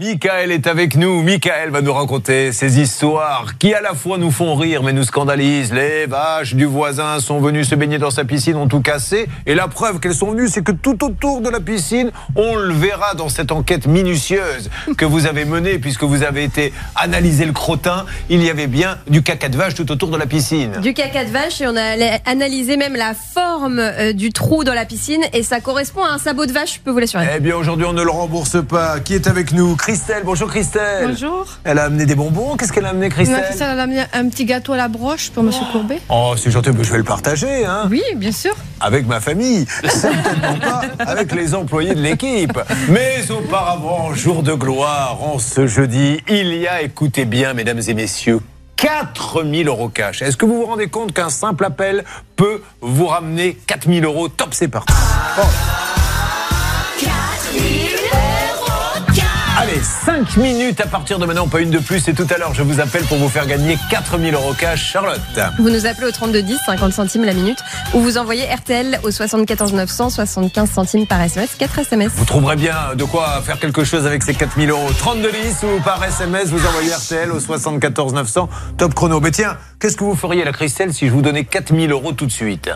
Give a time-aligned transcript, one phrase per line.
[0.00, 1.22] Michael est avec nous.
[1.22, 5.04] Michael va nous raconter ces histoires qui à la fois nous font rire mais nous
[5.04, 5.74] scandalisent.
[5.74, 9.28] Les vaches du voisin sont venues se baigner dans sa piscine, ont tout cassé.
[9.44, 12.72] Et la preuve qu'elles sont venues, c'est que tout autour de la piscine, on le
[12.72, 17.52] verra dans cette enquête minutieuse que vous avez menée puisque vous avez été analyser le
[17.52, 18.06] crottin.
[18.30, 20.78] Il y avait bien du caca de vache tout autour de la piscine.
[20.80, 24.72] Du caca de vache et on a analysé même la forme euh, du trou dans
[24.72, 27.28] la piscine et ça correspond à un sabot de vache, je peux vous l'assurer.
[27.36, 28.98] Eh bien aujourd'hui on ne le rembourse pas.
[29.00, 29.76] Qui est avec nous?
[29.90, 30.22] Christelle.
[30.24, 31.08] Bonjour Christelle.
[31.08, 31.46] Bonjour.
[31.64, 32.56] Elle a amené des bonbons.
[32.56, 35.42] Qu'est-ce qu'elle a amené Christelle Christelle a amené un petit gâteau à la broche pour
[35.42, 36.00] Monsieur Courbet.
[36.08, 37.66] Oh, c'est gentil, je vais le partager.
[37.66, 38.54] Hein, Oui, bien sûr.
[38.78, 39.66] avec ma famille.
[39.82, 42.56] Certainement pas avec les employés de l'équipe.
[42.88, 47.94] Mais auparavant, jour de gloire, en ce jeudi, il y a, écoutez bien, mesdames et
[47.94, 48.38] messieurs,
[48.76, 50.22] 4000 euros cash.
[50.22, 52.04] Est-ce que vous vous rendez compte qu'un simple appel
[52.36, 54.28] peut vous ramener 4000 euros?
[54.28, 54.94] Top, c'est parti.
[55.36, 55.42] Oh.
[59.80, 62.06] Allez, 5 minutes à partir de maintenant, pas une de plus.
[62.08, 64.90] Et tout à l'heure, je vous appelle pour vous faire gagner 4000 euros cash.
[64.90, 65.20] Charlotte.
[65.58, 67.58] Vous nous appelez au 3210, 50 centimes la minute,
[67.94, 72.12] ou vous envoyez RTL au 74 900, 75 centimes par SMS, 4 SMS.
[72.14, 74.90] Vous trouverez bien de quoi faire quelque chose avec ces 4000 euros.
[74.98, 78.48] 32 10 ou par SMS, vous envoyez RTL au 74 900.
[78.76, 79.20] Top chrono.
[79.20, 82.26] Mais tiens, qu'est-ce que vous feriez, la Christelle, si je vous donnais 4000 euros tout
[82.26, 82.70] de suite?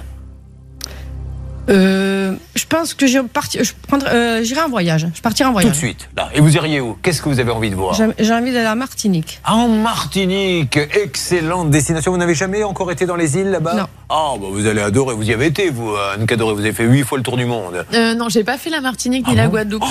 [1.71, 5.09] Euh, je pense que je partir, je prendrai, euh, j'irai en voyage.
[5.15, 5.73] Je partirai en Tout voyage.
[5.73, 6.09] de suite.
[6.17, 6.29] Là.
[6.35, 6.97] Et vous iriez où?
[7.03, 7.95] Qu'est-ce que vous avez envie de voir?
[7.95, 9.41] J'ai j'ai envie d'aller à Martinique.
[9.47, 12.13] En Martinique, excellente destination.
[12.13, 13.75] Vous n'avez jamais encore été dans les îles là-bas?
[13.75, 13.87] Non.
[14.11, 15.15] Ah, bah vous allez adorer.
[15.15, 16.55] Vous y avez été, vous, Anne Cadoré.
[16.55, 17.87] Vous avez fait 8 fois le tour du monde.
[17.95, 19.83] Euh, non, j'ai pas fait la Martinique ni la Guadeloupe.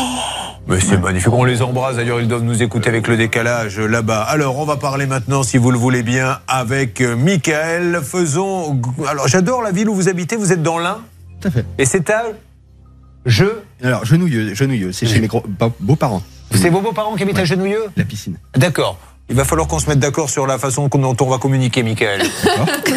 [0.67, 1.95] Mais c'est magnifique, on les embrasse.
[1.95, 4.21] D'ailleurs, ils doivent nous écouter avec le décalage là-bas.
[4.21, 7.99] Alors, on va parler maintenant, si vous le voulez bien, avec euh, Michael.
[8.03, 8.79] Faisons.
[9.09, 10.35] Alors, j'adore la ville où vous habitez.
[10.35, 10.99] Vous êtes dans l'Ain?
[11.43, 11.65] Tout à fait.
[11.77, 12.23] et c'est à.
[13.25, 13.45] Je.
[13.83, 15.27] Alors, Genouilleux, Genouilleux, c'est chez mes
[15.79, 16.23] beaux-parents.
[16.53, 18.37] C'est vos beaux-parents qui habitent à Genouilleux La piscine.
[18.55, 18.97] D'accord.
[19.29, 22.21] Il va falloir qu'on se mette d'accord sur la façon dont on va communiquer, Michael.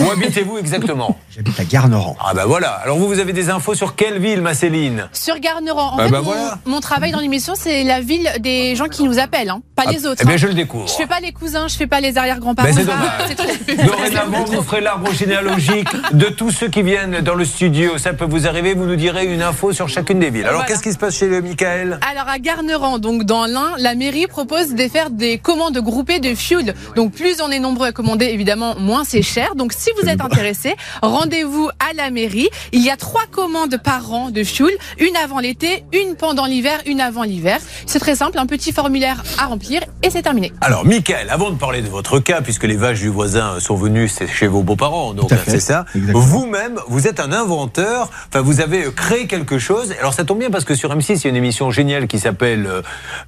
[0.00, 1.16] où habitez-vous exactement?
[1.34, 2.16] J'habite à Garneran.
[2.20, 2.70] Ah, bah voilà.
[2.70, 5.08] Alors, vous, vous avez des infos sur quelle ville, ma Céline?
[5.12, 6.58] Sur Garneran, en Ah fait, bah mon, voilà.
[6.66, 10.04] mon travail dans l'émission, c'est la ville des gens qui nous appellent, hein, pas les
[10.04, 10.20] Ah, autres.
[10.22, 10.38] Eh bien, hein.
[10.38, 10.88] je le découvre.
[10.88, 12.68] Je fais pas les cousins, je fais pas les arrière-grands-parents.
[12.68, 13.12] Ben, c'est Ça, dommage.
[13.28, 17.98] c'est trop- Dorénavant, vous ferez l'arbre généalogique de tous ceux qui viennent dans le studio.
[17.98, 20.42] Ça peut vous arriver, vous nous direz une info sur chacune des villes.
[20.42, 20.66] Alors, Voilà.
[20.68, 22.00] qu'est-ce qui se passe chez le Michael?
[22.10, 26.34] Alors à Garneran, donc dans l'Ain, la mairie propose de faire des commandes groupées de
[26.34, 26.74] fuel.
[26.94, 29.54] Donc plus on est nombreux à commander, évidemment, moins c'est cher.
[29.54, 32.48] Donc si vous êtes intéressé, rendez-vous à la mairie.
[32.72, 36.80] Il y a trois commandes par an de fuel, une avant l'été, une pendant l'hiver,
[36.86, 37.58] une avant l'hiver.
[37.86, 40.52] C'est très simple, un petit formulaire à remplir et c'est terminé.
[40.60, 44.08] Alors, Michael, avant de parler de votre cas, puisque les vaches du voisin sont venues
[44.08, 45.50] c'est chez vos beaux-parents, donc fait.
[45.50, 45.84] c'est ça.
[45.94, 48.10] Vous-même, vous êtes un inventeur.
[48.28, 49.94] Enfin, vous avez euh, créé quelque chose.
[49.98, 52.18] Alors, ça tombe bien parce que sur M6, il y a une émission géniale qui
[52.18, 52.82] s'appelle euh,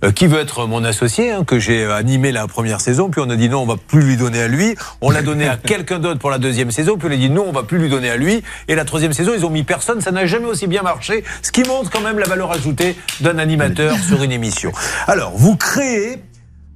[0.04, 3.10] euh, Qui veut être mon associé, hein, que j'ai animé la première saison.
[3.10, 4.74] Puis on a dit non, on va plus lui donner à lui.
[5.00, 6.96] On l'a donné à quelqu'un d'autre pour la deuxième saison.
[6.98, 8.42] Puis on a dit non, on va plus lui donner à lui.
[8.68, 10.00] Et la troisième saison, ils ont mis personne.
[10.00, 11.24] Ça n'a jamais aussi bien marché.
[11.42, 14.72] Ce qui montre quand même la valeur ajoutée d'un animateur sur une émission.
[15.06, 16.22] Alors, vous créez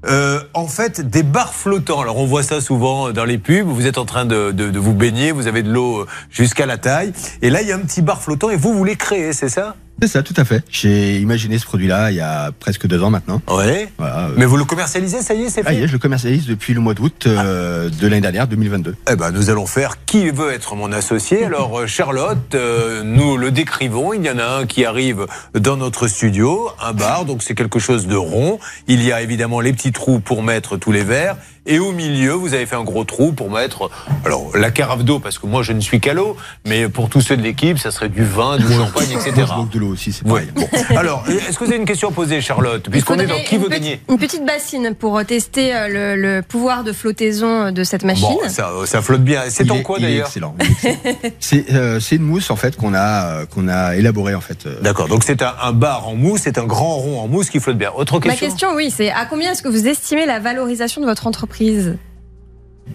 [0.04, 2.00] euh, en fait des bars flottants.
[2.00, 3.66] Alors on voit ça souvent dans les pubs.
[3.68, 6.66] Vous êtes en train de, de- de vous baigner, vous avez de l'eau euh, jusqu'à
[6.66, 9.32] la taille, et là il y a un petit bar flottant et vous voulez créer,
[9.32, 9.76] c'est ça?
[10.00, 10.64] C'est ça, tout à fait.
[10.68, 13.40] J'ai imaginé ce produit-là il y a presque deux ans maintenant.
[13.48, 13.88] Ouais.
[13.98, 14.26] Voilà.
[14.26, 15.76] euh, Mais vous le commercialisez, ça y est, c'est ah, fait.
[15.76, 18.96] y est, je le commercialise depuis le mois d'août euh, de l'année dernière, 2022.
[19.10, 21.44] Eh ben, nous allons faire qui veut être mon associé?
[21.44, 24.12] Alors, euh, Charlotte, euh, nous le décrivons.
[24.12, 27.78] Il y en a un qui arrive dans notre studio, un bar, donc c'est quelque
[27.78, 28.58] chose de rond.
[28.88, 31.36] Il y a évidemment les petits trous pour mettre tous les verres.
[31.64, 33.88] Et au milieu, vous avez fait un gros trou pour mettre,
[34.24, 36.36] alors, la carafe d'eau, parce que moi, je ne suis qu'à l'eau,
[36.66, 39.30] mais pour tous ceux de l'équipe, ça serait du vin, du champagne, etc.
[39.36, 40.48] Moi, je manque de l'eau aussi, c'est pareil.
[40.56, 40.66] Bon.
[40.96, 43.62] Alors, est-ce que vous avez une question à poser, Charlotte Puisqu'on est dans qui une
[43.62, 47.70] veut petite- gagner Une petite bassine pour euh, tester euh, le, le pouvoir de flottaison
[47.70, 48.26] de cette machine.
[48.42, 49.42] Bon, ça, ça flotte bien.
[49.48, 50.56] C'est en quoi d'ailleurs excellent.
[51.38, 54.66] C'est euh, une mousse en fait qu'on a euh, qu'on a élaborée en fait.
[54.66, 57.50] euh, D'accord, donc c'est un, un bar en mousse, c'est un grand rond en mousse
[57.50, 57.90] qui flotte bien.
[57.94, 61.06] Autre Ma question question, oui, c'est à combien est-ce que vous estimez la valorisation de
[61.06, 61.51] votre entreprise?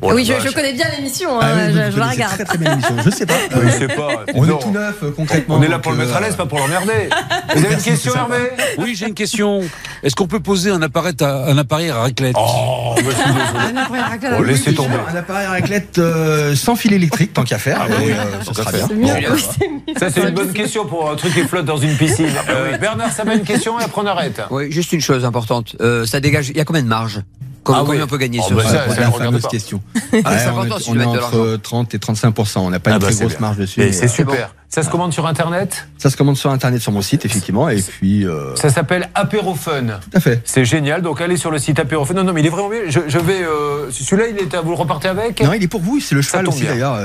[0.01, 2.33] Oh la Oui, je, connais bien l'émission, Ah hein, oui, vous je, je la regarde.
[2.33, 2.77] Très très bien.
[3.05, 3.33] Je sais pas.
[3.55, 4.07] Oui, Euh, je sais pas.
[4.35, 4.59] on Non.
[4.59, 5.55] est tout neuf euh, concrètement.
[5.55, 7.09] On est là pour le mettre à euh, l'aise, pas pour l'emmerder.
[7.55, 8.13] Vous avez une question.
[8.13, 8.35] Hervé?
[8.79, 9.61] Oui, j'ai une question.
[10.03, 12.35] Est-ce qu'on peut poser un appareil à, un appareil à raclette?
[12.37, 13.01] Oh, bah.
[13.73, 14.95] Un appareil à raclette Oh, avec- laissez tomber.
[15.11, 17.81] Un appareil à raclette euh, sans fil électrique, tant qu'à faire.
[17.89, 18.87] euh, sera bien.
[18.93, 19.29] Mieux.
[19.29, 19.35] Bon,
[19.87, 19.93] Oui.
[19.97, 22.27] Ça, c'est une bonne question pour un truc qui flotte dans une piscine.
[22.49, 24.41] Euh, Bernard, ça m'a une question et après on arrête.
[24.51, 25.75] Oui, juste une chose importante.
[25.79, 26.49] Euh, ça dégage.
[26.49, 27.21] Il y a combien de marge?
[27.63, 27.99] Combien, Ah oui.
[28.01, 29.47] on peut gagner Oh, sur bah ça ça, Ouais, ça la regarde fameuse pas.
[29.49, 29.81] question.
[29.95, 30.21] Ah, Ouais,
[30.55, 31.57] on est, si on entre l'argent.
[31.61, 33.39] 30 et 35 On n'a pas Ah une bah, très grosse bien.
[33.41, 33.81] marge dessus.
[33.93, 34.53] C'est euh, super.
[34.69, 37.69] Ça se commande sur Internet Ça se commande sur Internet, sur mon site, effectivement.
[37.69, 39.99] Et puis, euh, Ça s'appelle Apérofun.
[40.01, 40.41] tout à fait.
[40.45, 41.01] C'est génial.
[41.01, 42.13] Donc allez sur le site Apérofun.
[42.13, 42.79] Non, non, mais il est vraiment bien.
[42.87, 43.41] Je, je vais.
[43.43, 45.99] euh, Celui-là, il est à vous le repartez avec Non, il est pour vous.
[45.99, 46.95] C'est le cheval aussi, d'ailleurs.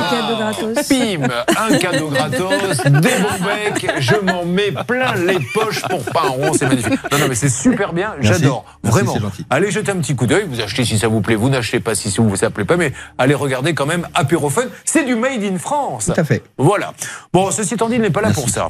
[0.00, 0.16] Ravis.
[0.16, 0.88] Ah, cadeau gratos.
[0.88, 6.22] Bim Un cadeau gratos, des bons becs, je m'en mets plein les poches pour pas
[6.26, 6.98] un rond, c'est magnifique.
[7.12, 9.14] Non, non, mais c'est super bien, j'adore, vraiment.
[9.50, 11.94] Allez jeter un petit coup d'œil, vous achetez si ça vous plaît, vous n'achetez pas
[11.94, 15.58] si ça vous plaît pas, mais allez regarder quand même Apérofun, c'est du Made in
[15.58, 16.06] France.
[16.14, 16.42] Tout à fait.
[16.58, 16.92] Voilà.
[17.32, 18.40] Bon, ceci étant dit, il n'est pas là Merci.
[18.42, 18.68] pour ça.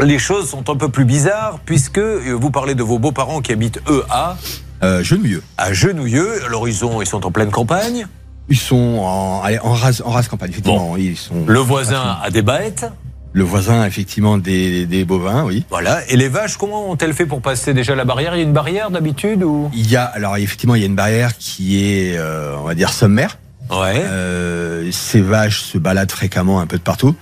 [0.00, 3.52] Les choses sont un peu plus bizarres puisque euh, vous parlez de vos beaux-parents qui
[3.52, 4.36] habitent eux à,
[4.84, 5.42] Euh, Genouilleux.
[5.56, 6.44] à Genouilleux.
[6.46, 8.06] Alors ils, ont, ils sont en pleine campagne.
[8.50, 10.96] Ils sont en, allez, en, race, en race campagne, effectivement.
[10.96, 12.86] Ils sont, Le voisin a des bêtes.
[13.34, 15.64] Le voisin, effectivement, des, des bovins, oui.
[15.68, 16.00] Voilà.
[16.08, 18.34] Et les vaches, comment ont-elles fait pour passer déjà la barrière?
[18.34, 19.70] Il y a une barrière d'habitude ou?
[19.74, 22.74] Il y a, alors, effectivement, il y a une barrière qui est, euh, on va
[22.74, 23.38] dire, sommaire.
[23.70, 24.02] Ouais.
[24.02, 27.14] Euh, ces vaches se baladent fréquemment un peu de partout.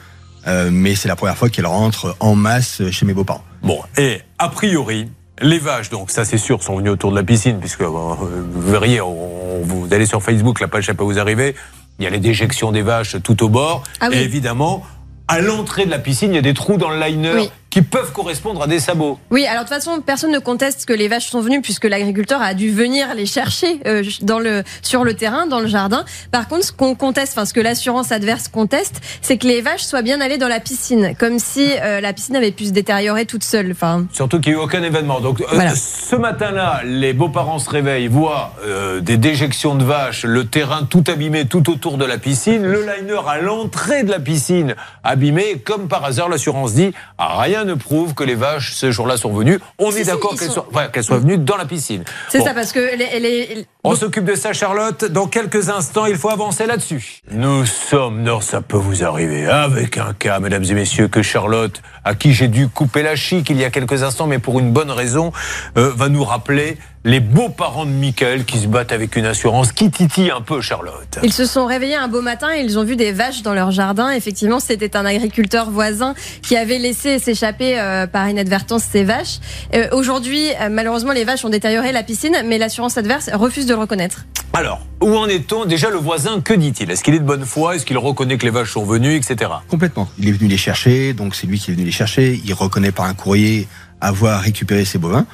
[0.47, 3.43] Euh, mais c'est la première fois qu'elles rentrent en masse chez mes beaux-parents.
[3.65, 5.11] Bon, et a priori,
[5.43, 8.71] les vaches, donc ça c'est sûr, sont venues autour de la piscine, puisque euh, vous
[8.71, 11.55] verriez, on- vous allez sur Facebook, la page ça peut vous arriver,
[11.99, 14.17] il y a les déjections des vaches tout au bord, Ah oui.
[14.17, 14.85] et évidemment,
[15.29, 17.51] à l'entrée de la piscine, il y a des trous dans le liner Oui.
[17.77, 19.19] Qui peuvent correspondre à des sabots.
[19.31, 22.41] Oui, alors de toute façon, personne ne conteste que les vaches sont venues puisque l'agriculteur
[22.41, 26.07] a dû venir les chercher euh, dans le sur le terrain, dans le jardin.
[26.31, 29.83] Par contre, ce qu'on conteste, enfin ce que l'assurance adverse conteste, c'est que les vaches
[29.83, 33.27] soient bien allées dans la piscine, comme si euh, la piscine avait pu se détériorer
[33.27, 33.73] toute seule.
[33.73, 35.21] Enfin, Surtout qu'il n'y a eu aucun événement.
[35.21, 35.75] Donc euh, Voilà.
[35.75, 38.55] ce matin-là, les beaux-parents se réveillent, voient
[39.03, 43.21] des déjections de vaches, le terrain tout abîmé tout autour de la piscine, le liner
[43.29, 44.75] à l'entrée de la piscine
[45.05, 45.61] abîmé.
[45.63, 49.33] Comme par hasard, l'assurance dit ah, rien ne prouve que les vaches ce jour-là sont
[49.33, 49.59] venues.
[49.79, 52.05] On est d'accord qu'elles sont- soient, ouais, qu'elles soient venues dans la piscine.
[52.31, 52.45] c'est Bon.
[52.47, 55.05] ça parce que les, les- On s'occupe de ça, Charlotte.
[55.05, 57.21] Dans quelques instants, il faut avancer là-dessus.
[57.31, 61.81] Nous sommes, non, ça peut vous arriver, avec un cas, mesdames et messieurs, que Charlotte,
[62.03, 64.73] à qui j'ai dû couper la chic il y a quelques instants, mais pour une
[64.73, 65.31] bonne raison,
[65.79, 69.93] euh, va nous rappeler les beaux-parents de Michael qui se battent avec une assurance qui
[69.93, 71.21] titille un peu, Charlotte.
[71.23, 73.71] Ils se sont réveillés un beau matin et ils ont vu des vaches dans leur
[73.71, 74.11] jardin.
[74.11, 79.39] Effectivement, c'était un agriculteur voisin qui avait laissé s'échapper euh, par inadvertance ces vaches.
[79.73, 83.75] Euh, Aujourd'hui, euh, malheureusement, les vaches ont détérioré la piscine, mais l'assurance adverse refuse de
[83.77, 84.27] le reconnaître.
[84.53, 86.91] Alors, où en est-on Déjà, le voisin, que dit-il?
[86.91, 87.77] Est-ce qu'il est de bonne foi?
[87.77, 89.51] Est-ce qu'il reconnaît que les vaches sont venues, etc.
[89.69, 90.09] Complètement.
[90.19, 92.41] Il est venu les chercher, donc c'est lui qui est venu les chercher.
[92.45, 93.69] Il reconnaît par un courrier
[94.01, 95.27] avoir récupéré ses bovins.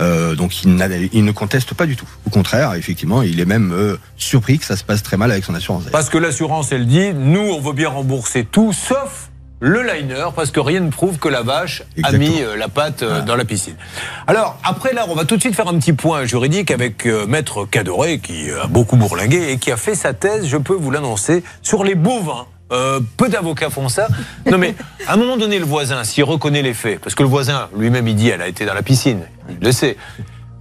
[0.00, 2.08] Euh, donc il ne conteste pas du tout.
[2.26, 5.44] Au contraire, effectivement, il est même euh, surpris que ça se passe très mal avec
[5.44, 5.84] son assurance.
[5.92, 9.29] Parce que l'assurance, elle dit, nous, on veut bien rembourser tout, sauf
[9.60, 12.24] le liner, parce que rien ne prouve que la vache Exactement.
[12.24, 13.76] a mis euh, la patte euh, dans la piscine.
[14.26, 17.26] Alors, après, là, on va tout de suite faire un petit point juridique avec euh,
[17.26, 20.90] Maître Cadoré, qui a beaucoup bourlingué et qui a fait sa thèse, je peux vous
[20.90, 22.46] l'annoncer, sur les bovins.
[22.72, 24.08] Euh, peu d'avocats font ça.
[24.50, 24.74] Non mais,
[25.06, 28.06] à un moment donné, le voisin, s'il reconnaît les faits, parce que le voisin lui-même,
[28.06, 29.96] il dit, elle a été dans la piscine, il le sait.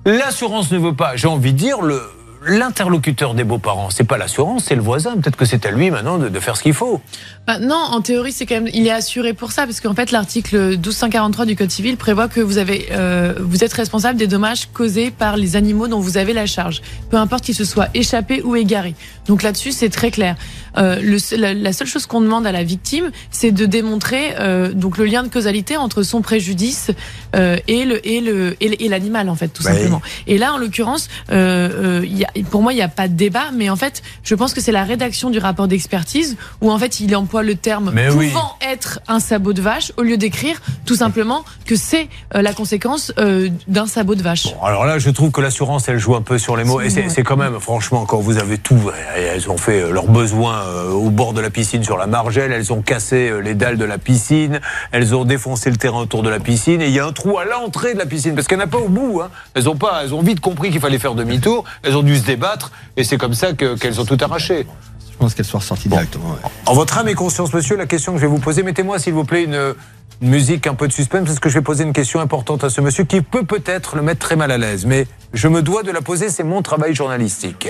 [0.06, 2.02] L'assurance ne veut pas, j'ai envie de dire, le,
[2.46, 5.16] l'interlocuteur des beaux-parents, c'est pas l'assurance, c'est le voisin.
[5.18, 7.02] Peut-être que c'est à lui maintenant de, de faire ce qu'il faut.
[7.48, 10.12] Bah, non, en théorie, c'est quand même, il est assuré pour ça, parce qu'en fait,
[10.12, 14.70] l'article 1243 du Code civil prévoit que vous avez, euh, vous êtes responsable des dommages
[14.74, 18.42] causés par les animaux dont vous avez la charge, peu importe qu'ils se soient échappés
[18.44, 18.96] ou égarés.
[19.28, 20.36] Donc là-dessus, c'est très clair.
[20.78, 24.72] Euh, le, la, la seule chose qu'on demande à la victime, c'est de démontrer euh,
[24.72, 26.92] donc le lien de causalité entre son préjudice
[27.36, 30.02] euh, et le et le et l'animal en fait, tout simplement.
[30.28, 33.07] Et là, en l'occurrence, euh, euh, il y a, pour moi, il n'y a pas
[33.07, 36.71] de débat, mais en fait, je pense que c'est la rédaction du rapport d'expertise où
[36.71, 38.30] en fait, il emploie le terme Mais oui.
[38.30, 42.54] pouvant être un sabot de vache au lieu d'écrire tout simplement que c'est euh, la
[42.54, 44.45] conséquence euh, d'un sabot de vache.
[44.45, 46.81] Bon, alors là, je trouve que l'assurance, elle joue un peu sur les mots.
[46.81, 50.62] Et c'est quand même, franchement, quand vous avez tout, elles ont fait euh, leurs besoins
[50.62, 53.78] euh, au bord de la piscine sur la margelle, elles ont cassé euh, les dalles
[53.78, 54.59] de la piscine,
[54.92, 57.38] elles ont défoncé le terrain autour de la piscine, et il y a un trou
[57.38, 59.21] à l'entrée de la piscine, parce qu'elle n'a pas au bout.
[59.21, 59.30] Hein.
[59.54, 62.26] Elles ont pas, elles ont vite compris qu'il fallait faire demi-tour, elles ont dû se
[62.26, 64.68] débattre, et c'est comme ça que- qu'elles ont tout arraché.
[65.11, 66.30] Je pense qu'elle soit ressortie directement.
[66.30, 66.49] ouais.
[66.66, 69.14] En votre âme et conscience, monsieur, la question que je vais vous poser, mettez-moi s'il
[69.14, 69.73] vous plaît une,
[70.21, 72.69] une musique un peu de suspense, parce que je vais poser une question importante à
[72.69, 75.83] ce monsieur qui peut peut-être le mettre très mal à l'aise, mais je me dois
[75.83, 77.69] de la poser, c'est mon travail journalistique.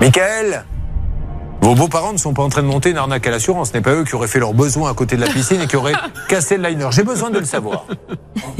[0.00, 0.64] Michael
[1.62, 3.68] vos beaux-parents ne sont pas en train de monter une arnaque à l'assurance.
[3.70, 5.66] Ce n'est pas eux qui auraient fait leurs besoins à côté de la piscine et
[5.68, 5.94] qui auraient
[6.28, 6.88] cassé le liner.
[6.90, 7.86] J'ai besoin de le savoir.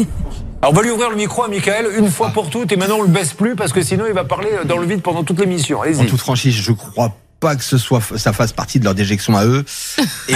[0.62, 2.99] Alors on va lui ouvrir le micro à Michael une fois pour toutes et maintenant
[3.00, 5.40] on le baisse plus parce que sinon il va parler dans le vide pendant toute
[5.40, 5.80] l'émission.
[5.80, 6.06] En Allez-y.
[6.06, 9.44] toute franchise, je crois pas que ce soit ça fasse partie de leur déjection à
[9.44, 9.64] eux.
[10.28, 10.35] Et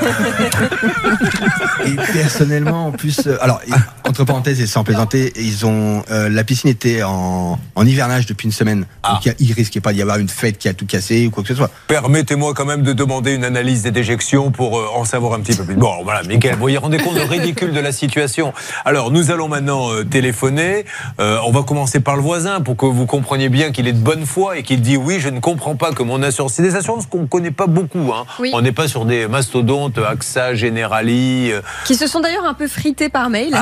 [1.86, 3.60] Et personnellement, en plus, euh, alors
[4.08, 8.46] entre parenthèses et sans plaisanter, ils ont euh, la piscine était en, en hivernage depuis
[8.46, 9.12] une semaine, Ah.
[9.14, 11.26] donc il y a- il risquait pas d'y avoir une fête qui a tout cassé
[11.26, 11.70] ou quoi que ce soit.
[11.86, 15.56] Permettez-moi quand même de demander une analyse des déjections pour euh, en savoir un petit
[15.56, 15.74] peu plus.
[15.74, 18.52] Bon, voilà, Mickaël, vous vous rendez compte du ridicule de la situation.
[18.84, 20.84] Alors, nous allons maintenant euh, téléphoner.
[21.20, 23.98] Euh, on va commencer par le voisin pour que vous compreniez bien qu'il est de
[24.02, 26.54] bonne foi et qu'il dit oui, je ne comprends pas que mon assurance.
[26.54, 28.12] C'est des assurances qu'on ne connaît pas beaucoup.
[28.14, 28.24] Hein.
[28.38, 28.50] Oui.
[28.54, 31.52] On n'est pas sur des mastodontes, AXA, Generali.
[31.84, 33.54] Qui se sont d'ailleurs un peu frités par mail.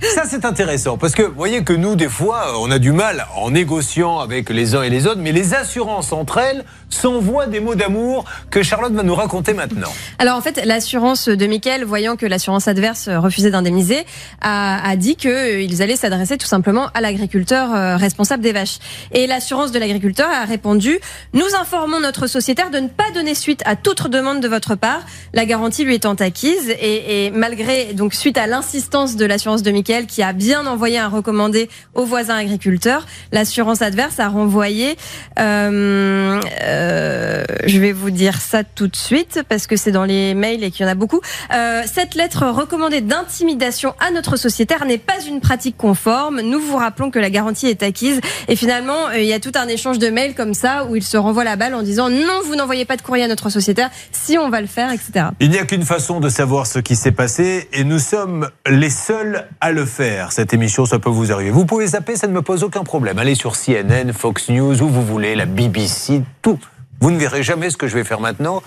[0.00, 3.26] ça c'est intéressant parce que vous voyez que nous des fois on a du mal
[3.36, 7.60] en négociant avec les uns et les autres, mais les assurances entre elles s'envoient des
[7.60, 9.92] mots d'amour que Charlotte va nous raconter maintenant.
[10.18, 14.04] Alors en fait, l'assurance de Mickaël, voyant que l'assurance adverse refusait d'indemniser,
[14.42, 18.78] a, a dit qu'ils allaient s'adresser tout simplement à l'agriculteur responsable des vaches.
[19.12, 20.98] Et l'assurance de l'agriculteur a répondu
[21.32, 25.00] Nous informons notre sociétaire de ne pas donner suite à toute demande de votre part,
[25.32, 26.70] la garantie lui étant acquise.
[26.80, 30.98] Et, et malgré, donc suite à l'insistance de l'assurance de Mickaël, qui a bien envoyé
[30.98, 34.96] un recommandé aux voisins agriculteurs, l'assurance adverse a renvoyé.
[35.38, 40.34] euh, euh, je vais vous dire ça tout de suite parce que c'est dans les
[40.34, 41.20] mails et qu'il y en a beaucoup.
[41.52, 46.40] Euh, cette lettre recommandée d'intimidation à notre sociétaire n'est pas une pratique conforme.
[46.40, 49.52] Nous vous rappelons que la garantie est acquise et finalement euh, il y a tout
[49.54, 52.40] un échange de mails comme ça où il se renvoie la balle en disant non
[52.44, 55.26] vous n'envoyez pas de courrier à notre sociétaire si on va le faire etc.
[55.52, 59.46] n'y a qu'une façon de savoir ce qui s'est passé et nous sommes les seuls
[59.60, 60.32] à le faire.
[60.32, 61.50] Cette émission, ça peut vous arriver.
[61.50, 63.18] Vous pouvez zapper, ça ne me pose aucun problème.
[63.18, 66.58] Allez sur CNN, Fox News, où vous voulez, la BBC, tout.
[67.00, 68.62] Vous ne verrez jamais ce que je vais faire maintenant.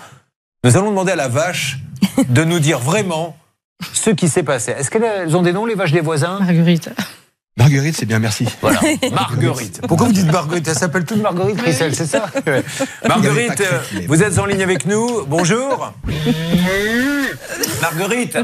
[0.62, 1.78] Nous allons demander à la vache
[2.28, 3.36] de nous dire vraiment
[3.92, 4.70] ce qui s'est passé.
[4.70, 6.38] Est-ce qu'elles ont des noms, les vaches des voisins?
[6.38, 6.90] Marguerite.
[7.56, 8.46] Marguerite, c'est bien, merci.
[8.60, 8.80] Voilà,
[9.12, 9.80] Marguerite.
[9.88, 12.26] Pourquoi vous dites Marguerite Elle s'appelle toute Marguerite Christelle, c'est ça.
[13.08, 15.24] Marguerite, euh, vous êtes en ligne avec nous.
[15.26, 15.92] Bonjour.
[17.82, 18.38] Marguerite,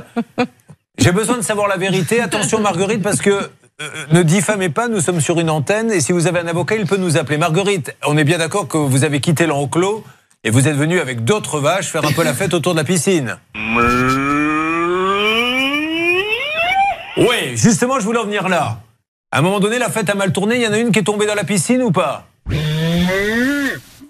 [0.99, 2.21] j'ai besoin de savoir la vérité.
[2.21, 6.12] Attention Marguerite, parce que euh, ne diffamez pas, nous sommes sur une antenne et si
[6.12, 7.37] vous avez un avocat, il peut nous appeler.
[7.37, 10.04] Marguerite, on est bien d'accord que vous avez quitté l'enclos
[10.42, 12.85] et vous êtes venu avec d'autres vaches faire un peu la fête autour de la
[12.85, 13.37] piscine.
[17.19, 18.78] Oui, justement, je voulais en venir là.
[19.35, 20.57] À un moment donné, la fête a mal tourné.
[20.57, 22.27] Il y en a une qui est tombée dans la piscine ou pas?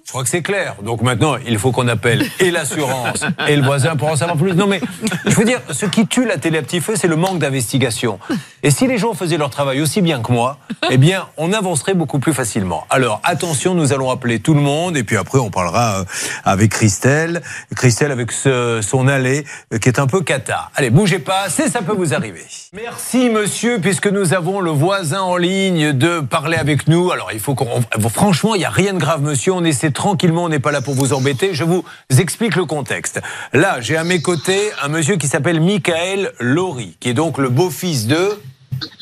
[0.04, 0.74] Je crois que c'est clair.
[0.82, 4.52] Donc maintenant, il faut qu'on appelle et l'assurance et le voisin pour en savoir plus.
[4.52, 4.80] Non mais,
[5.26, 8.18] je veux dire, ce qui tue la télé à petit feu, c'est le manque d'investigation.
[8.62, 10.58] Et si les gens faisaient leur travail aussi bien que moi,
[10.90, 12.84] eh bien, on avancerait beaucoup plus facilement.
[12.90, 16.04] Alors, attention, nous allons appeler tout le monde et puis après, on parlera euh,
[16.44, 17.40] avec Christelle.
[17.76, 20.70] Christelle avec ce- son allée euh, qui est un peu cata.
[20.74, 22.44] Allez, bougez pas, c'est ça peut vous arriver.
[22.74, 27.12] Merci, monsieur, puisque nous avons le voisin en ligne de parler avec nous.
[27.12, 27.80] Alors, il faut qu'on.
[28.12, 29.52] Franchement, il n'y a rien de grave, monsieur.
[29.52, 31.54] On essaie tranquillement, on n'est pas là pour vous embêter.
[31.54, 31.84] Je vous
[32.18, 33.20] explique le contexte.
[33.52, 37.48] Là, j'ai à mes côtés un monsieur qui s'appelle Michael Laurie, qui est donc le
[37.48, 38.38] beau-fils de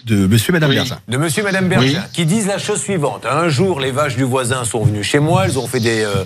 [0.05, 0.77] De monsieur et madame Oui.
[0.77, 0.99] Bergin.
[1.09, 3.25] de monsieur et madame Berger, qui disent la chose suivante.
[3.25, 6.25] Un jour, les vaches du voisin sont venues chez moi, elles ont fait des, euh,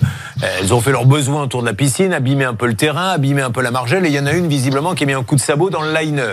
[0.59, 3.41] elles ont fait leurs besoins autour de la piscine, abîmé un peu le terrain, abîmé
[3.41, 5.23] un peu la margelle, et il y en a une visiblement qui a mis un
[5.23, 6.23] coup de sabot dans le liner.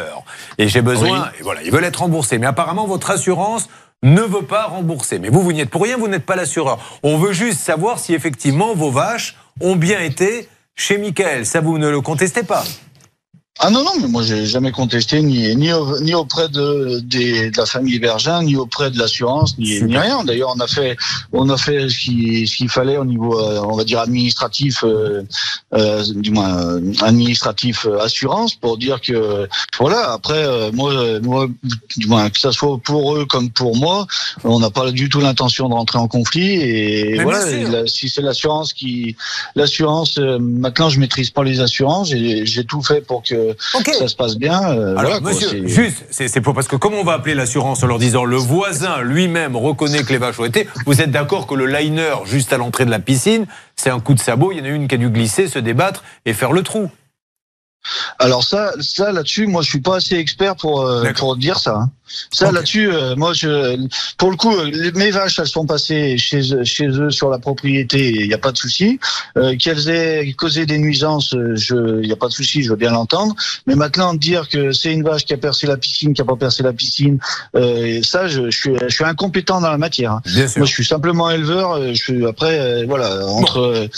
[0.58, 2.38] Et j'ai besoin, et voilà, ils veulent être remboursés.
[2.38, 3.68] Mais apparemment, votre assurance
[4.02, 5.18] ne veut pas rembourser.
[5.18, 6.78] Mais vous, vous n'y êtes pour rien, vous n'êtes pas l'assureur.
[7.02, 11.46] On veut juste savoir si effectivement vos vaches ont bien été chez Michael.
[11.46, 12.64] Ça, vous ne le contestez pas.
[13.60, 15.68] Ah non, non, mais moi j'ai jamais contesté ni, ni,
[16.00, 20.24] ni auprès de, des- de la famille Bergin, ni auprès de l'assurance, ni, ni rien.
[20.24, 20.96] D'ailleurs, on a fait,
[21.32, 24.82] on a fait ce qui- ce qu'il fallait au niveau, euh, on va dire administratif,
[24.84, 25.22] euh,
[25.74, 29.46] euh, du moins euh, administratif euh, assurance, pour dire que
[29.78, 30.12] voilà.
[30.12, 31.46] Après, euh, moi, euh, moi,
[31.98, 34.06] du moins que ça soit pour eux comme pour moi,
[34.44, 36.52] on n'a pas du tout l'intention de rentrer en conflit.
[36.54, 39.14] Et Mais voilà, et la- si c'est l'assurance qui,
[39.54, 42.08] l'assurance, euh, maintenant je maîtrise pas les assurances.
[42.08, 43.41] J'ai j'ai tout fait pour que
[43.74, 43.90] Ok.
[43.98, 44.62] ça se passe bien.
[44.72, 47.82] euh, Alors, voilà, monsieur, juste, c'est c'est pour parce que comme on va appeler l'assurance
[47.82, 51.46] en leur disant le voisin lui-même reconnaît que les vaches ont été, vous êtes d'accord
[51.46, 53.46] que le liner juste à l'entrée de la piscine,
[53.76, 55.58] c'est un coup de sabot, il y en a une qui a dû glisser, se
[55.58, 56.90] débattre et faire le trou.
[58.18, 61.74] Alors ça, ça là-dessus, moi je suis pas assez expert pour euh, pour dire ça.
[61.76, 61.90] hein.
[62.30, 63.76] Ça là-dessus, euh, moi je,
[64.18, 67.30] pour le coup, euh, les- mes vaches elles sont passées chez eux- chez eux sur
[67.30, 69.00] la propriété, il y a pas de souci.
[69.38, 72.70] Euh, Qu'elles aient causé des nuisances, euh, je, il y a pas de souci, je
[72.70, 73.34] veux bien l'entendre.
[73.66, 76.36] Mais maintenant dire que c'est une vache qui a percé la piscine, qui a pas
[76.36, 77.18] percé la piscine,
[77.56, 80.12] euh, ça je, je suis je suis incompétent dans la matière.
[80.12, 80.22] hein.
[80.26, 80.58] Bien sûr.
[80.58, 81.82] Moi, je suis simplement éleveur.
[81.88, 83.88] Je suis après, euh, voilà, entre.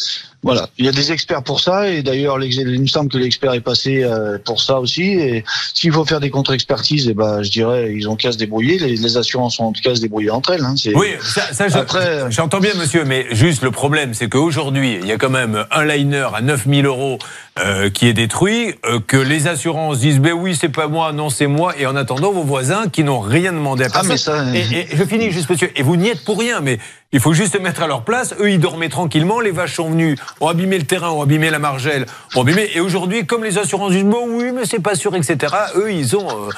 [0.45, 3.53] Voilà, il y a des experts pour ça et d'ailleurs il me semble que l'expert
[3.55, 5.03] est passé euh, pour ça aussi.
[5.15, 8.79] Et s'il faut faire des contre-expertises, eh ben je dirais ils ont qu'à se débrouiller.
[8.79, 10.65] Les, les assurances ont qu'à se débrouiller entre elles.
[10.65, 14.99] Hein, Oui, ça, ça, je- Après- j'entends bien, monsieur, mais juste le problème, c'est qu'aujourd'hui,
[15.01, 17.19] il y a quand même un liner à 9000 euros
[17.59, 21.31] euh, qui est détruit, euh, que les assurances disent, ben oui, c'est pas moi, non,
[21.31, 24.53] c'est moi, et en attendant, vos voisins qui n'ont rien demandé à Ah personne.
[24.53, 24.77] mais ça.
[24.77, 26.79] Et, et je finis juste, monsieur, et vous n'y êtes pour rien, mais
[27.15, 28.35] il faut juste se mettre à leur place.
[28.41, 31.61] Eux, ils dormaient tranquillement, les vaches sont venues, ont abîmé le terrain, ont abîmé la
[31.61, 35.15] margelle, ont abîmé, et aujourd'hui, comme les assurances disent, bon oui, mais c'est pas sûr,
[35.15, 35.37] etc.,
[35.77, 36.29] eux, ils ont...
[36.29, 36.51] euh,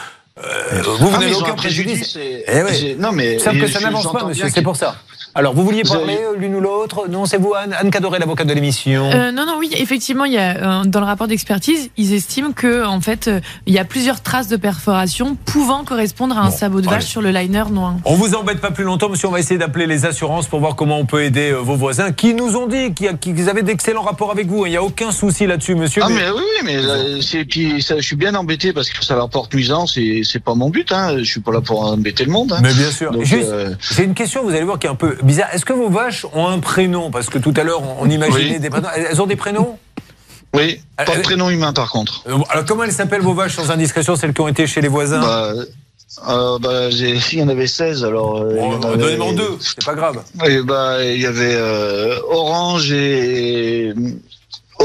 [0.43, 2.17] euh, vous, vous Ah, aucun un préjudice.
[2.17, 2.97] et- Eh ouais.
[2.99, 4.97] Non mais Sauf que ça n'avance pas, monsieur, c'est pour ça.
[5.39, 8.55] Alors, vous vouliez parler l'une ou l'autre Non, c'est vous, Anne, Anne Cadoré, l'avocate de
[8.55, 9.11] l'émission.
[9.13, 12.53] Euh, non, non, oui, effectivement, il y a, euh, dans le rapport d'expertise, ils estiment
[12.53, 16.45] que, en fait, euh, il y a plusieurs traces de perforation pouvant correspondre à un
[16.49, 17.05] Bon, sabot de vache allez.
[17.05, 17.97] sur le liner noir.
[18.07, 19.29] On vous embête pas plus longtemps, monsieur.
[19.29, 22.13] On va essayer d'appeler les assurances pour voir comment on peut aider euh, vos voisins
[22.13, 24.65] qui nous ont dit qu'ils avaient d'excellents rapports avec vous.
[24.65, 26.01] Il n'y a aucun souci là-dessus, monsieur.
[26.03, 29.15] Ah mais- mais oui, mais c'est puis ça, je suis bien embêté parce que ça
[29.15, 30.91] leur porte nuisance et c'est pas mon but.
[30.93, 31.19] Hein.
[31.19, 32.53] Je suis pas là pour embêter le monde.
[32.53, 32.61] Hein.
[32.63, 33.11] mais bien sûr.
[33.11, 35.49] Donc, Juste, euh, j'ai une question, vous allez voir, qui est un peu bizarre.
[35.53, 37.11] Est-ce que vos vaches ont un prénom?
[37.11, 38.61] Parce que tout à l'heure, on imaginait Oui.
[38.61, 38.89] des prénoms.
[38.95, 39.79] Elles ont des prénoms?
[40.55, 42.23] Oui, pas Euh, de prénom humain par contre.
[42.29, 44.89] Euh, Alors, comment elles s'appellent vos vaches sans indiscrétion, celles qui ont été chez les
[44.89, 45.21] voisins?
[45.21, 45.53] Bah,
[46.29, 48.39] euh, bah, j'ai- il y en avait 16 alors.
[48.39, 50.23] euh, en Bon, avait- Donnez-moi deux, c'est pas grave.
[50.47, 53.93] Et bah, il y avait euh, Orange et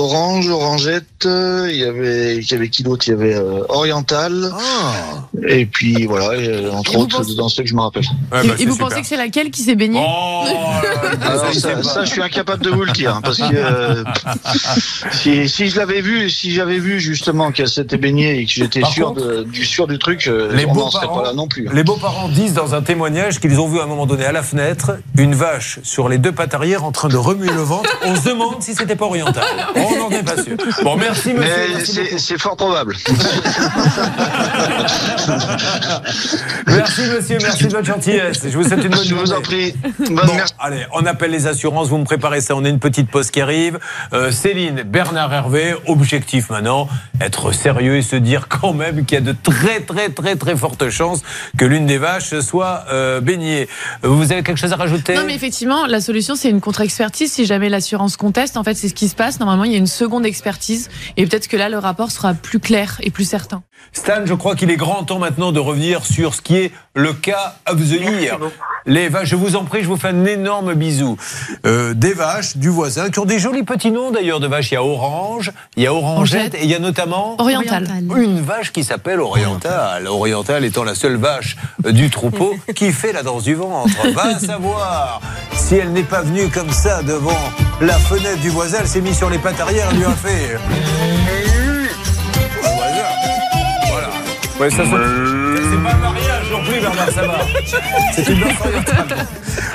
[0.01, 1.25] Orange, Orangette.
[1.25, 3.07] euh, Il y avait, il y avait qui d'autre?
[3.07, 4.51] Il y avait euh, Oriental.
[4.53, 5.27] Ah.
[5.47, 8.03] Et puis voilà, et, euh, entre Et autres dans ceux que je me rappelle.
[8.31, 8.87] Ouais, et bah, et vous super.
[8.89, 10.43] pensez que c'est laquelle qui s'est baignée Oh
[11.21, 11.53] Alors
[11.83, 14.03] ça, je suis incapable de vous le dire hein, parce que euh,
[15.11, 18.83] si, si je l'avais vu, si j'avais vu justement qu'elle s'était baignée et que j'étais
[18.85, 21.47] sûr contre, de, du sûr du truc, les on n'en beaux-parents- serait pas là non
[21.47, 21.67] plus.
[21.67, 21.71] hein.
[21.73, 24.43] Les beaux-parents disent dans un témoignage qu'ils ont vu à un moment donné à la
[24.43, 27.89] fenêtre une vache sur les deux pattes arrière en train de remuer le ventre.
[28.05, 29.43] On se demande si c'était pas oriental.
[29.91, 30.55] On n'en est pas sûr.
[30.83, 32.03] Bon, merci monsieur.
[32.11, 32.95] Mais c'est fort probable.
[36.67, 38.41] Merci monsieur, merci de votre gentillesse.
[38.43, 39.23] Je vous souhaite une bonne je journée.
[39.25, 39.73] vous en prie.
[39.99, 40.53] Bonne Bon, merci.
[40.59, 43.41] allez, on appelle les assurances, vous me préparez ça, on a une petite pause qui
[43.41, 43.79] arrive.
[44.13, 46.87] Euh, Céline, Bernard Hervé, objectif maintenant,
[47.19, 50.55] être sérieux et se dire quand même qu'il y a de très très très très
[50.55, 51.21] fortes chances
[51.57, 53.67] que l'une des vaches soit euh, baignée.
[54.03, 55.15] Vous avez quelque chose à rajouter?
[55.15, 57.31] Non, mais effectivement, la solution, c'est une contre-expertise.
[57.31, 59.39] Si jamais l'assurance conteste, en fait, c'est ce qui se passe.
[59.39, 60.89] Normalement, il y a une seconde expertise.
[61.17, 63.63] Et peut-être que là, le rapport sera plus clair et plus certain.
[63.93, 67.13] Stan, je crois qu'il est grand temps maintenant de revenir sur ce qui est le
[67.13, 68.39] cas of the year.
[68.85, 71.17] Les vaches, je vous en prie, je vous fais un énorme bisou.
[71.65, 74.71] Euh, des vaches du voisin qui ont des jolis petits noms d'ailleurs de vaches.
[74.71, 77.87] Il y a Orange, il y a Orangette et il y a notamment Oriental.
[78.15, 80.07] une vache qui s'appelle Oriental.
[80.07, 83.91] Oriental étant la seule vache euh, du troupeau qui fait la danse du ventre.
[84.13, 85.21] Va savoir
[85.55, 87.39] si elle n'est pas venue comme ça devant
[87.81, 88.77] la fenêtre du voisin.
[88.81, 90.55] Elle s'est mise sur les pattes arrière, elle lui a fait.
[92.63, 93.91] Au voisin.
[93.91, 94.09] Voilà.
[94.59, 95.40] Ouais, ça, c'est
[95.81, 97.39] c'est pas un mariage non plus, Bernard Sabat.
[98.13, 98.43] C'est une.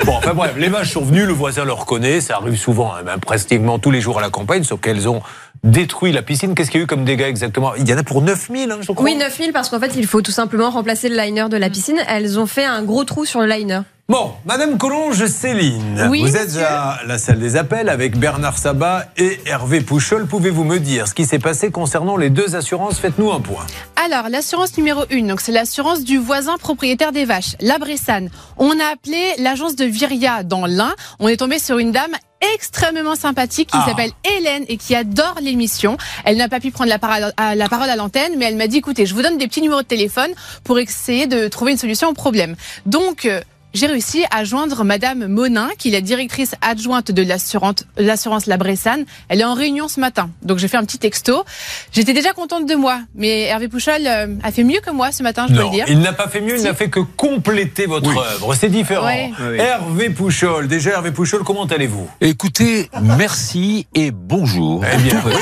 [0.05, 3.03] Bon, enfin bref, les vaches sont venues, le voisin le reconnaît, ça arrive souvent, hein,
[3.03, 5.23] même pratiquement tous les jours à la campagne, sauf qu'elles ont
[5.64, 6.55] détruit la piscine.
[6.55, 7.75] Qu'est-ce qu'il y a eu comme dégâts exactement?
[7.75, 9.05] Il y en a pour 9000, hein, je crois.
[9.05, 11.99] Oui, 9000 parce qu'en fait, il faut tout simplement remplacer le liner de la piscine.
[12.09, 13.81] Elles ont fait un gros trou sur le liner.
[14.09, 16.62] Bon, Madame Collonge Céline, Oui, vous êtes monsieur.
[16.64, 20.29] à la salle des appels avec Bernard Sabat et Hervé Pouchol.
[20.29, 23.01] Pouvez-vous me dire ce qui s'est passé concernant les deux assurances?
[23.01, 23.66] Faites-nous un point.
[23.97, 28.31] Alors, l'assurance numéro 1, donc c'est l'assurance du voisin propriétaire des vaches, la Bressane.
[28.59, 30.95] On a appelé l'agence de Viria dans l'Ain.
[31.19, 32.14] On est tombé sur une dame
[32.55, 33.87] extrêmement sympathique qui Ah.
[33.88, 35.97] s'appelle Hélène et qui adore l'émission.
[36.25, 38.69] Elle n'a pas pu prendre la parole à, la parole à l'antenne, mais elle m'a
[38.69, 40.31] dit, écoutez, je vous donne des petits numéros de téléphone
[40.62, 42.55] pour essayer de trouver une solution au problème.
[42.85, 43.40] Donc, euh,
[43.77, 48.57] j'ai réussi à joindre Madame Monin, qui est la directrice adjointe de l'assurance, l'assurance La
[48.57, 49.05] Bressane.
[49.29, 50.31] Elle est en réunion ce matin.
[50.43, 51.45] Donc j'ai fait un petit texto.
[51.93, 55.23] J'étais déjà contente de moi, mais Hervé Pouchol euh, a fait mieux que moi ce
[55.23, 55.85] matin, je dois le dire.
[55.89, 58.55] il n'a pas fait mieux, il n'a fait que compléter votre œuvre.
[58.55, 59.05] C'est différent.
[59.05, 59.31] Ouais.
[59.39, 59.59] Oui.
[59.59, 62.09] Hervé Pouchol, déjà Hervé Pouchol, comment allez-vous?
[62.23, 64.83] Écoutez, merci et bonjour.
[64.91, 65.35] Eh bien, oui.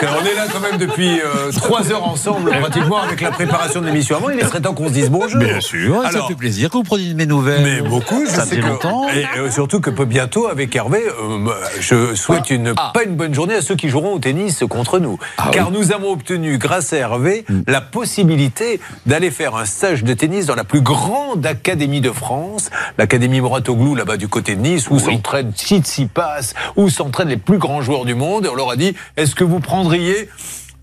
[0.00, 3.80] Parce qu'on est là quand même depuis euh, trois heures ensemble, pratiquement, avec la préparation
[3.80, 4.16] de l'émission.
[4.16, 5.38] Avant, il serait temps qu'on se dise bonjour.
[5.40, 7.62] Bien sûr, ça fait plaisir que vous preniez de mes nouvelles.
[7.62, 9.06] Mais beaucoup, je ça sais fait que- longtemps.
[9.10, 11.46] Et euh, surtout que peu bientôt, avec Hervé, euh,
[11.80, 12.90] je souhaite une, Ah.
[12.92, 15.18] pas une bonne journée à ceux qui joueront au tennis contre nous.
[15.38, 20.14] Ah Car nous avons obtenu, grâce à Hervé, la possibilité d'aller faire un stage de
[20.14, 24.88] tennis dans la plus grande académie de France, l'académie Moratoglou, là-bas du côté de Nice,
[24.90, 28.46] où s'entraînent Tsitsipas, où s'entraînent les plus grands joueurs du monde.
[28.46, 29.60] Et on leur a dit, est-ce que vous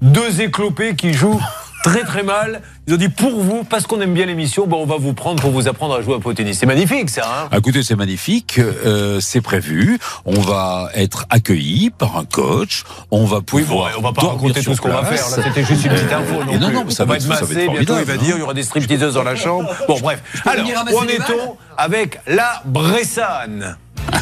[0.02, 1.42] deux éclopés qui jouent
[1.84, 2.62] très très mal.
[2.88, 5.42] Ils ont dit pour vous, parce qu'on aime bien l'émission, bon, on va vous prendre
[5.42, 6.58] pour vous apprendre à jouer au tennis.
[6.60, 7.48] C'est magnifique ça.
[7.52, 9.98] Hein Écoutez, c'est magnifique, euh, c'est prévu.
[10.26, 12.84] On va être accueilli par un coach.
[13.10, 13.92] On va oui, pouvoir.
[13.94, 15.28] bon, on va pas raconter tout ce qu'on va faire.
[15.38, 16.42] Là, c'était juste une petite info.
[16.42, 17.70] Euh, non non, mais ça on va va être- être ça va être massé.
[17.70, 19.70] Bientôt, il va dire, il y aura des stripteaseuses dans la chambre.
[19.88, 20.22] Bon, bref.
[20.46, 23.78] Alors, où en est-on avec la Bressane?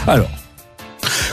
[0.07, 0.29] Alors.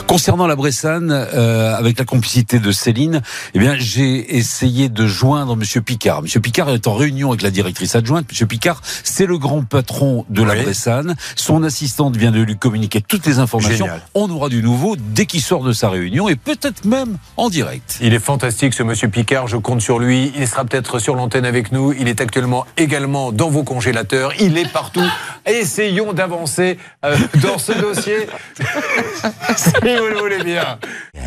[0.07, 3.21] Concernant la Bressane, euh, avec la complicité de Céline,
[3.53, 6.21] eh bien, j'ai essayé de joindre Monsieur Picard.
[6.21, 8.25] Monsieur Picard est en réunion avec la directrice adjointe.
[8.29, 10.55] Monsieur Picard, c'est le grand patron de la.
[10.55, 11.15] Bressane.
[11.35, 13.85] Son assistante vient de lui communiquer toutes les informations.
[13.85, 14.01] Génial.
[14.15, 17.99] On aura du nouveau dès qu'il sort de sa réunion et peut-être même en direct.
[18.01, 20.31] Il est fantastique ce monsieur Picard, je compte sur lui.
[20.37, 21.91] Il sera peut-être sur l'antenne avec nous.
[21.91, 24.31] Il est actuellement également dans vos congélateurs.
[24.39, 25.05] Il est partout.
[25.45, 28.27] Essayons d'avancer euh, dans ce dossier.
[29.97, 30.79] vous le voulez bien.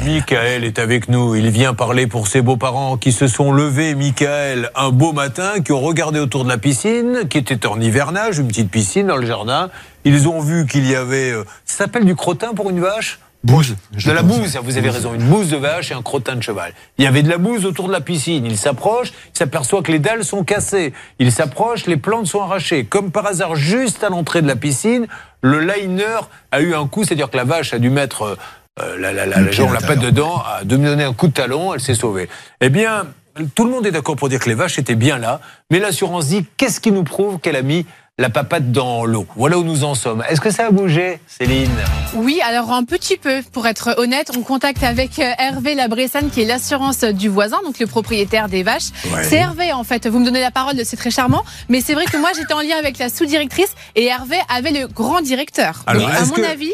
[0.04, 1.34] Michael est avec nous.
[1.34, 5.72] Il vient parler pour ses beaux-parents qui se sont levés, Michael, un beau matin, qui
[5.72, 9.26] ont regardé autour de la piscine, qui était en hivernage, une petite piscine dans le
[9.26, 9.70] jardin.
[10.04, 11.32] Ils ont vu qu'il y avait...
[11.32, 13.18] euh, ça s'appelle du crottin pour une vache?
[13.42, 13.74] Bouse.
[13.92, 16.74] de la bouse, vous avez raison, une bouse de vache et un crottin de cheval.
[16.98, 18.44] Il y avait de la bouse autour de la piscine.
[18.44, 20.92] Il s'approche, il s'aperçoit que les dalles sont cassées.
[21.18, 22.84] Il s'approche, les plantes sont arrachées.
[22.84, 25.06] Comme par hasard, juste à l'entrée de la piscine,
[25.40, 26.20] le liner
[26.52, 28.36] a eu un coup, c'est-à-dire que la vache a dû mettre
[28.82, 30.02] euh, la, la, la, la, la patte l'intérieur.
[30.02, 32.28] dedans, a dû me donner un coup de talon, elle s'est sauvée.
[32.60, 33.06] Eh bien,
[33.54, 35.40] tout le monde est d'accord pour dire que les vaches étaient bien là,
[35.70, 37.86] mais l'assurance dit qu'est-ce qui nous prouve qu'elle a mis
[38.18, 39.26] la papate dans l'eau?
[39.36, 40.22] Voilà où nous en sommes.
[40.28, 41.70] Est-ce que ça a bougé, Céline?
[42.14, 46.42] Oui, alors un petit peu, pour être honnête, on contacte avec euh, Hervé Labressane, qui
[46.42, 48.90] est l'assurance du voisin, donc le propriétaire des vaches.
[49.14, 49.24] Ouais.
[49.24, 50.06] C'est Hervé, en fait.
[50.06, 51.42] Vous me donnez la parole, c'est très charmant.
[51.70, 54.86] Mais c'est vrai que moi, j'étais en lien avec la sous-directrice et Hervé avait le
[54.86, 55.82] grand directeur.
[55.86, 56.72] Alors, Donc, à mon que- avis,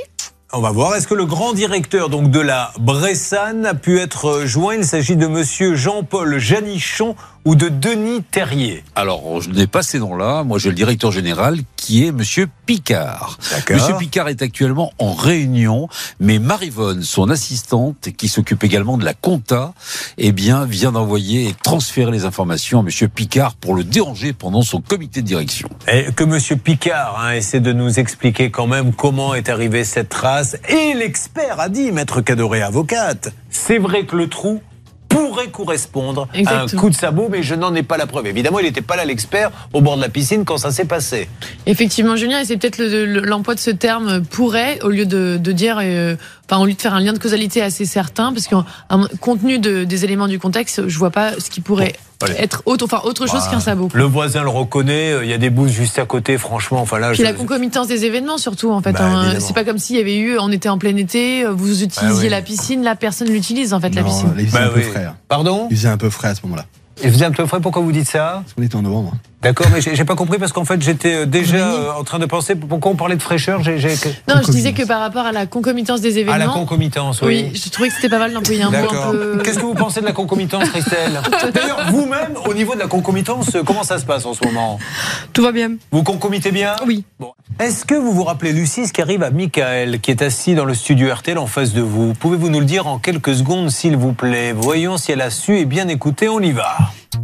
[0.53, 0.95] On va voir.
[0.95, 4.77] Est-ce que le grand directeur donc de la Bressane a pu être joint?
[4.77, 8.83] Il s'agit de Monsieur Jean-Paul Janichon ou de Denis Terrier.
[8.97, 10.43] Alors, je n'ai pas ces noms-là.
[10.43, 13.39] Moi, j'ai le directeur général qui est Monsieur Picard.
[13.71, 19.15] Monsieur Picard est actuellement en réunion, mais Marivonne, son assistante, qui s'occupe également de la
[19.15, 19.75] compta,
[20.19, 24.63] eh bien, vient d'envoyer et transférer les informations à Monsieur Picard pour le déranger pendant
[24.63, 25.69] son comité de direction.
[25.87, 30.09] Et que Monsieur Picard hein, essaie de nous expliquer quand même comment est arrivée cette
[30.09, 30.57] trace.
[30.69, 34.61] Et l'expert a dit, Maître Cadoré, avocate, c'est vrai que le trou
[35.17, 38.27] pourrait correspondre à un coup de sabot, mais je n'en ai pas la preuve.
[38.27, 41.29] Évidemment, il n'était pas là l'expert au bord de la piscine quand ça s'est passé.
[41.67, 45.39] Effectivement, Julien, et c'est peut-être le- le- l'emploi de ce terme pourrait, au lieu de,
[45.41, 46.17] de dire, euh,
[46.51, 49.41] enfin, au lieu de faire un lien de causalité assez certain, parce qu'en en- compte
[49.41, 52.35] tenu de- des éléments du contexte, je vois pas ce qui pourrait allez.
[52.39, 53.51] être autre, enfin, autre chose Voilà.
[53.53, 53.89] qu'un sabot.
[53.95, 56.81] Le voisin le reconnaît, euh, il y a des bouses juste à côté, franchement.
[56.81, 58.93] Enfin là, Puis je- la concomitance des événements surtout en fait.
[58.93, 59.35] Bah, hein.
[59.41, 62.29] c'est pas comme s'il y avait eu, on était en plein été, vous utilisiez oui.
[62.31, 64.33] la piscine, la personne l'utilise en fait la piscine.
[64.39, 64.85] il faisait Bah un peu oui.
[64.91, 65.05] frais.
[65.05, 65.17] hein.
[65.29, 65.67] Pardon?
[65.71, 66.65] Il faisait un peu frais à ce moment-là.
[67.03, 68.41] Et vous êtes un peu frais, pourquoi vous dites ça?
[68.43, 69.13] Parce qu'on était en novembre.
[69.43, 72.19] D'accord, mais j'ai j'ai pas compris parce qu'en fait j'étais euh, déjà euh, en train
[72.19, 73.63] de penser pourquoi on parlait de fraîcheur?
[73.63, 73.95] J'ai j'ai-
[74.29, 76.39] Non, je disais que par rapport à la concomitance des à événements.
[76.39, 77.51] la concomitance, oui.
[77.53, 77.61] oui.
[77.63, 79.39] je trouvais que c'était pas mal d'employer un mot peu.
[79.45, 81.21] Qu'est-ce que vous pensez de la concomitance, Christelle?
[81.55, 84.79] D'ailleurs, vous-même, au niveau de la concomitance, euh, comment ça se passe en ce moment?
[85.33, 85.73] Tout va bien.
[85.93, 86.75] Vous concomitez bien?
[86.87, 87.05] Oui.
[87.21, 87.33] Bon.
[87.61, 90.65] Est-ce que vous vous rappelez, Lucie, ce qui arrive à Michael, qui est assis dans
[90.65, 92.15] le studio RTL en face de vous?
[92.15, 94.53] Pouvez-vous nous le dire en quelques secondes, s'il vous plaît?
[94.53, 96.77] Voyons si elle a su et bien écouté, on y va.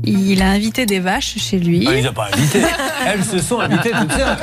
[0.05, 2.61] Il a invité des vaches chez lui Ah, il les a pas invités.
[3.07, 4.37] Elles se sont invitées toutes seules.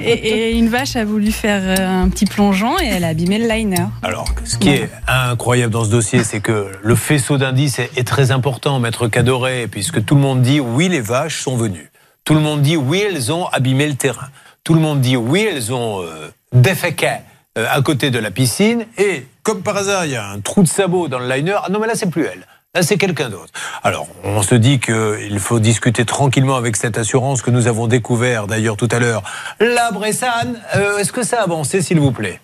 [0.00, 3.38] et, et une vache a voulu faire euh, un petit plongeon et elle a abîmé
[3.38, 3.86] le liner.
[4.02, 8.06] Alors, ce qui est incroyable dans ce dossier, c'est que le faisceau d'indices est, est
[8.06, 11.90] très important, maître Cadoré, puisque tout le monde dit oui, les vaches sont venues.
[12.24, 14.28] Tout le monde dit oui, elles ont abîmé le terrain.
[14.64, 17.10] Tout le monde dit oui, elles ont euh, déféqué
[17.58, 18.86] euh, à côté de la piscine.
[18.98, 21.56] Et comme par hasard, il y a un trou de sabot dans le liner.
[21.64, 22.46] Ah non, mais là, c'est plus elle.
[22.80, 23.52] C'est quelqu'un d'autre.
[23.82, 28.46] Alors, on se dit qu'il faut discuter tranquillement avec cette assurance que nous avons découvert
[28.46, 29.24] d'ailleurs tout à l'heure.
[29.58, 32.40] La Bressane, euh, est-ce que ça a avancé, s'il vous plaît?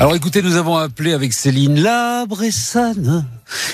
[0.00, 3.24] Alors écoutez, nous avons appelé avec Céline la Bressane.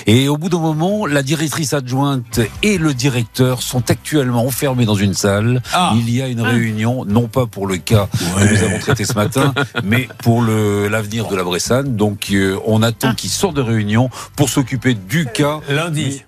[0.05, 4.95] Et au bout d'un moment, la directrice adjointe et le directeur sont actuellement enfermés dans
[4.95, 5.63] une salle.
[5.73, 5.93] Ah.
[5.95, 9.13] Il y a une réunion, non pas pour le cas que nous avons traité ce
[9.13, 9.53] matin,
[9.83, 11.95] mais pour l'avenir de la Bressane.
[11.95, 15.59] Donc euh, on attend qu'ils sortent de réunion pour s'occuper du cas.
[15.69, 16.23] Lundi.